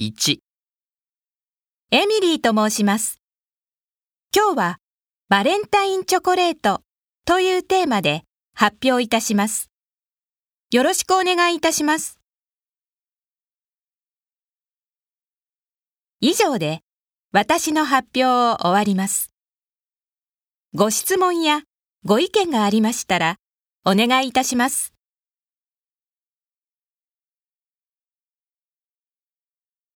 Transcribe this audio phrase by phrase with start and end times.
[0.00, 0.38] 1
[1.92, 3.20] エミリーと申します。
[4.34, 4.78] 今日は
[5.28, 6.80] バレンタインチョコレート
[7.24, 8.24] というテーマで
[8.56, 9.70] 発表いたします。
[10.72, 12.18] よろしくお願いいたします。
[16.20, 16.80] 以上で
[17.30, 19.32] 私の発表を終わります。
[20.74, 21.62] ご質問や
[22.04, 23.36] ご意見がありましたら
[23.84, 24.93] お願いいたします。